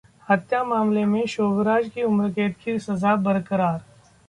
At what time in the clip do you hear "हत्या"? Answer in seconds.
0.29-0.63